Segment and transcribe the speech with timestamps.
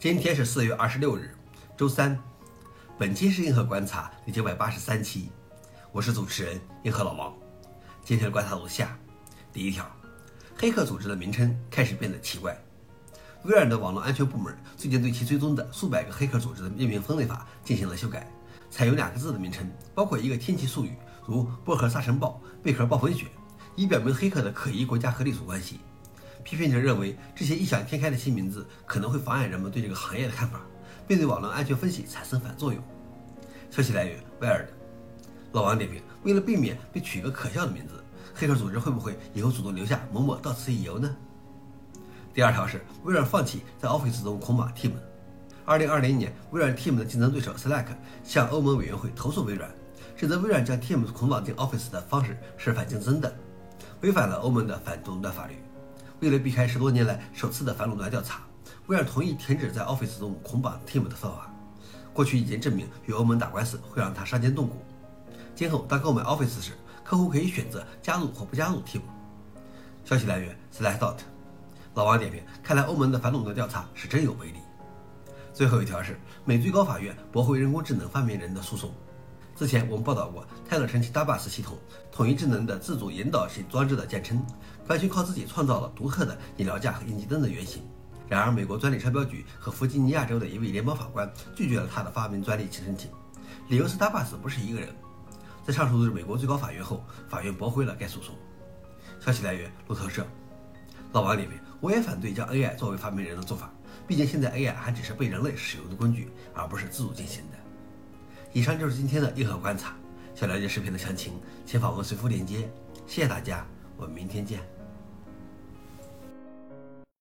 [0.00, 1.30] 今天是四月二十六日，
[1.76, 2.18] 周三。
[2.98, 5.28] 本期是硬核观察第九百八十三期，
[5.92, 7.34] 我是主持人硬核老王。
[8.02, 8.98] 今天的观察如下：
[9.52, 9.84] 第一条，
[10.56, 12.58] 黑客组织的名称开始变得奇怪。
[13.44, 18.26] 微软的网络安全部门最近对其追踪的数百个黑客组织的命名分类法进行了修改，
[18.70, 20.96] 采用两个字的名称，包括一个天气术语，
[21.26, 23.26] 如薄荷沙尘暴、贝壳暴风雪，
[23.76, 25.78] 以表明黑客的可疑国家和隶属关系。
[26.44, 30.60] 批评者认为，这些异想天开的新名字可能会妨碍人们对这个行业的看法，
[31.06, 32.82] 并对网络安全分析产生反作用。
[33.70, 34.66] 消息来源：Wired。
[35.52, 38.02] 老王点评：为了避免被取一个可笑的名字，
[38.34, 41.16] 黑客组织会不会以后主动留下某某到此一游呢？
[42.32, 44.92] 第二条是微软放弃在 Office 中捆绑 Team。
[45.64, 47.86] 二零二零年，微软 Team 的竞争对手 Slack
[48.22, 49.68] 向欧盟委员会投诉微软，
[50.16, 53.32] 指责微软将 Team 捆绑进 Office 的方式是反竞争的，
[54.00, 55.54] 违反了欧盟的反垄断法律。
[56.20, 58.42] 为了避开十多年来首次的反垄断调查，
[58.86, 61.50] 微软同意停止在 Office 中捆绑 Team 的做法。
[62.12, 64.84] 过去已经证明与欧盟打官司会让他伤筋动骨。
[65.54, 69.00] 今后当购买 Office 时，客户可以选择加入或不加入 Team。
[70.04, 71.16] 消息来源：Slashdot。
[71.94, 74.58] 老王点评：看来欧盟的反垄断调查是真有威力。
[75.54, 78.92] 最后一条是美最高法院驳回人工智能发明人的诉讼。
[79.60, 81.76] 之前我们报道过，泰勒神奇 DABUS 系统，
[82.10, 84.42] 统一智能的自主引导型装置的简称，
[84.88, 87.82] 完全靠自己创造了独特的饮料架和应急灯的原型。
[88.26, 93.10] 然而，美国专利商标局和弗吉尼亚州的一位联邦法官拒绝了他的发明专利申请，
[93.68, 94.88] 理由是 DABUS 不是一个人。
[95.62, 98.34] 在上诉至美国最高法院后，法院驳回了该诉讼。
[99.20, 100.26] 消息来源：路透社。
[101.12, 103.70] 老王里面：我也反对将 AI 作为发明人的做法，
[104.08, 107.59] 毕竟现在 AI 还只是被人类使用的工具，而不是自主进行的。
[108.52, 109.94] 以上就是今天的硬核观察。
[110.34, 111.34] 想了解视频的详情，
[111.66, 112.70] 请访问随附链接。
[113.06, 114.79] 谢谢大家，我们明天见。